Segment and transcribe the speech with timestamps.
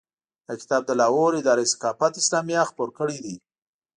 [0.47, 3.35] دا کتاب د لاهور اداره ثقافت اسلامیه خپور کړی دی.